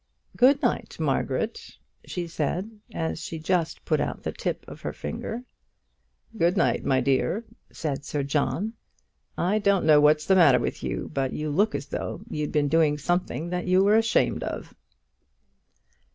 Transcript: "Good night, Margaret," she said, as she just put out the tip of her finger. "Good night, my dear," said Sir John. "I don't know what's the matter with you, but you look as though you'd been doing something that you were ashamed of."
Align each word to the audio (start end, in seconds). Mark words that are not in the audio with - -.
"Good 0.35 0.63
night, 0.63 0.99
Margaret," 0.99 1.77
she 2.05 2.25
said, 2.25 2.79
as 2.91 3.19
she 3.21 3.37
just 3.37 3.85
put 3.85 3.99
out 4.01 4.23
the 4.23 4.31
tip 4.31 4.65
of 4.67 4.81
her 4.81 4.93
finger. 4.93 5.43
"Good 6.35 6.57
night, 6.57 6.83
my 6.83 7.01
dear," 7.01 7.43
said 7.71 8.03
Sir 8.03 8.23
John. 8.23 8.73
"I 9.37 9.59
don't 9.59 9.85
know 9.85 10.01
what's 10.01 10.25
the 10.25 10.33
matter 10.35 10.57
with 10.57 10.81
you, 10.81 11.11
but 11.13 11.33
you 11.33 11.51
look 11.51 11.75
as 11.75 11.85
though 11.85 12.21
you'd 12.31 12.51
been 12.51 12.67
doing 12.67 12.97
something 12.97 13.51
that 13.51 13.67
you 13.67 13.83
were 13.83 13.95
ashamed 13.95 14.41
of." 14.41 14.73